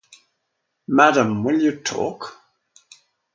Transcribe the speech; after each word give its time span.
Madam, 0.87 1.43
Will 1.43 1.59
You 1.61 1.79
Talk? 1.83 2.35